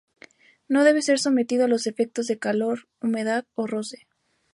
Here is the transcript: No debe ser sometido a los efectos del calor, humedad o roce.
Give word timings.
No 0.73 0.83
debe 0.83 1.03
ser 1.03 1.19
sometido 1.19 1.65
a 1.65 1.67
los 1.67 1.85
efectos 1.85 2.25
del 2.25 2.39
calor, 2.39 2.87
humedad 3.01 3.45
o 3.53 3.67
roce. 3.67 4.07